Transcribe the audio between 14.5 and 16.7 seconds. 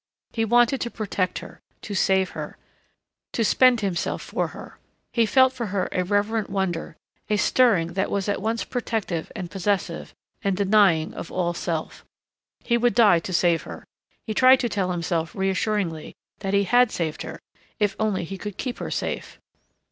to tell himself reassuringly that he